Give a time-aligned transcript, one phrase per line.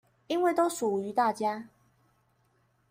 [0.25, 1.69] 因為都屬於大家